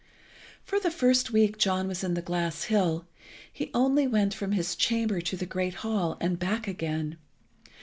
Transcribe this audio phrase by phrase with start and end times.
[0.63, 3.05] For the first week John was in the glass hill,
[3.53, 7.19] he only went from his chamber to the great hall and back again.